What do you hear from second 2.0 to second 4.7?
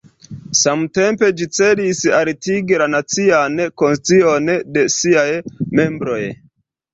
altigi la nacian konscion